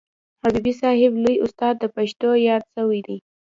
حبیبي 0.43 0.73
صاحب 0.81 1.11
لوی 1.23 1.35
استاد 1.45 1.73
د 1.79 1.85
پښتو 1.95 2.29
یاد 2.47 2.63
سوی 2.75 2.99
دئ. 3.07 3.17